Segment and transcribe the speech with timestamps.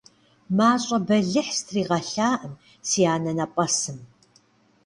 [0.57, 2.53] Мащӏэ бэлыхь стригъэлъакъым
[2.87, 3.99] си анэнэпӏэсым.